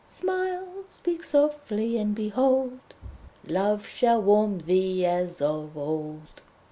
[0.07, 2.79] Smile, speak softly, and behold,
[3.47, 6.41] Love shall warm thee as of old.'